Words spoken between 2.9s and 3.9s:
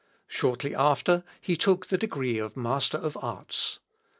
of arts.